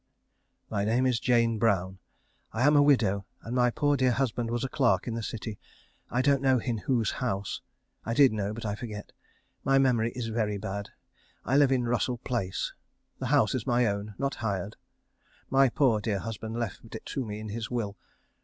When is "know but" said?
8.33-8.65